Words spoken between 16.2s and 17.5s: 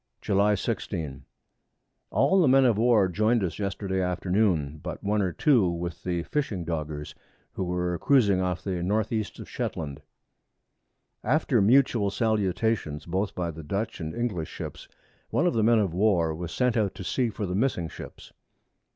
was sent out to see for